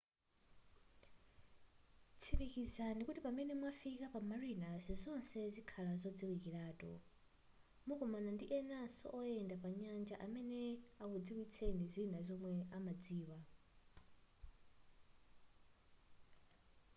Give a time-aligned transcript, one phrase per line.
[2.21, 6.91] tsikimizani kuti pamene mwafika pa marinas zonse zikhala zodziwikilatu
[7.87, 10.61] mukumana ndi enanso oyenda pa nyanja amene
[11.03, 13.39] akudziwitseni zina zomwe amadziwa